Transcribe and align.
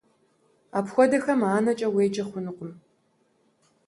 Апхуэдэхэм 0.77 1.41
анэкӀэ 1.55 1.87
уеджэ 1.95 2.23
хъунукъым. 2.29 2.71